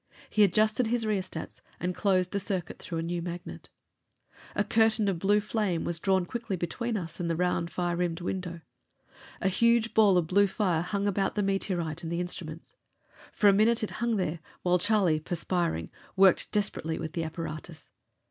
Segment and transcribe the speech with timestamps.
[0.31, 3.69] He adjusted his rheostats and closed the circuit through the new magnet.
[4.55, 8.19] A curtain of blue flame was drawn quickly between us and the round, fire rimmed
[8.19, 8.61] window.
[9.41, 12.75] A huge ball of blue fire hung, about the meteorite and the instruments.
[13.31, 17.87] For minutes it hung there, while Charlie, perspiring, worked desperately with the apparatus.